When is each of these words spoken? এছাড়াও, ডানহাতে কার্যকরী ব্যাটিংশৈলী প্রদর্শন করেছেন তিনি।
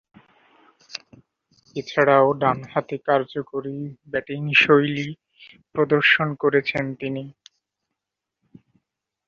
এছাড়াও, 1.75 2.27
ডানহাতে 2.41 2.95
কার্যকরী 3.07 3.77
ব্যাটিংশৈলী 4.11 5.07
প্রদর্শন 5.73 6.27
করেছেন 6.43 6.85
তিনি। 7.01 7.23